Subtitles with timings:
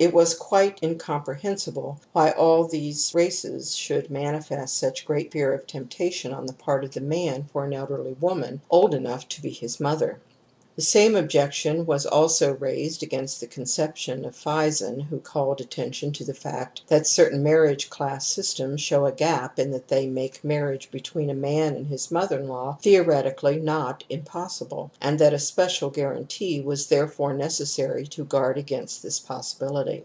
[0.00, 5.66] fit was; quite incomprehensible why all these races \ should manifest such great fear of
[5.66, 9.28] temptation / 1 on the part of the man for an elderly woman, 'old enough
[9.28, 10.26] to be his mother ^^
[10.80, 16.24] / The same objection was also raised against the conception of Fison who called attention to
[16.24, 20.90] the fact that certain marriage class systems show a gap in that they make marriage
[20.90, 25.90] between a man and his mother in law theoretically not impossible and that a special
[25.90, 30.02] guarantee was therefore necessary to guard against this possi bility.